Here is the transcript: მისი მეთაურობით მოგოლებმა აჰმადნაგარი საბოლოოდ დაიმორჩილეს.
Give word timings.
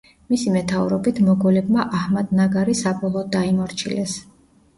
მისი 0.33 0.51
მეთაურობით 0.53 1.19
მოგოლებმა 1.27 1.85
აჰმადნაგარი 1.99 2.75
საბოლოოდ 2.81 3.31
დაიმორჩილეს. 3.37 4.19